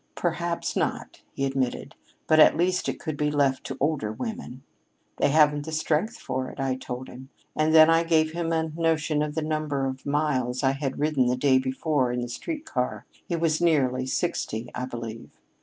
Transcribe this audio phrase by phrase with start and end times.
[0.15, 1.93] 'Perhaps not,' he admitted.
[2.25, 4.63] 'But at least it could be left to older women.'
[5.17, 8.69] 'They haven't the strength for it,' I told him, and then I gave him a
[8.75, 12.65] notion of the number of miles I had ridden the day before in the street
[12.65, 15.29] car it was nearly sixty, I believe.